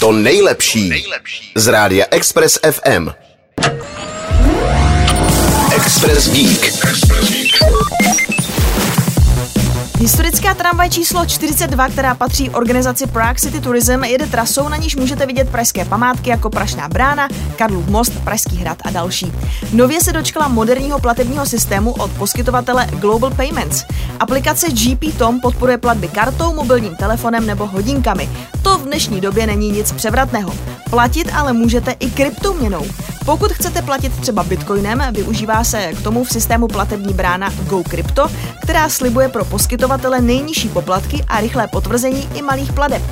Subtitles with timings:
[0.00, 1.04] To nejlepší
[1.54, 3.08] z rádia Express FM.
[5.76, 6.72] Express Geek.
[9.98, 15.26] Historická tramvaj číslo 42, která patří organizaci Prague City Tourism, jede trasou, na níž můžete
[15.26, 19.32] vidět pražské památky jako Prašná brána, Karlův most, Pražský hrad a další.
[19.72, 23.84] Nově se dočkala moderního platebního systému od poskytovatele Global Payments.
[24.20, 28.28] Aplikace GP Tom podporuje platby kartou, mobilním telefonem nebo hodinkami.
[28.62, 30.52] To v dnešní době není nic převratného.
[30.90, 32.86] Platit ale můžete i kryptoměnou.
[33.28, 38.30] Pokud chcete platit třeba bitcoinem, využívá se k tomu v systému platební brána GoCrypto,
[38.62, 43.02] která slibuje pro poskytovatele nejnižší poplatky a rychlé potvrzení i malých pladeb.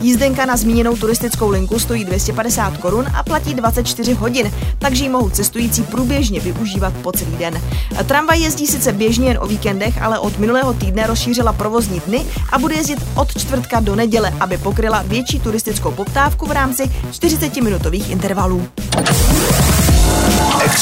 [0.00, 5.30] Jízdenka na zmíněnou turistickou linku stojí 250 korun a platí 24 hodin, takže ji mohou
[5.30, 7.62] cestující průběžně využívat po celý den.
[8.06, 12.58] Tramvaj jezdí sice běžně jen o víkendech, ale od minulého týdne rozšířila provozní dny a
[12.58, 18.68] bude jezdit od čtvrtka do neděle, aby pokryla větší turistickou poptávku v rámci 40-minutových intervalů.